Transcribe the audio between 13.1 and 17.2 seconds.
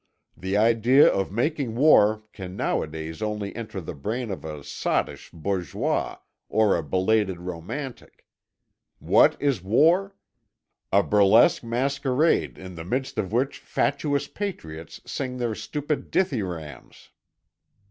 of which fatuous patriots sing their stupid dithyrambs.